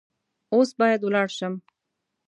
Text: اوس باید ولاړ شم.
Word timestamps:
اوس 0.53 0.69
باید 0.79 1.01
ولاړ 1.03 1.27
شم. 1.37 1.53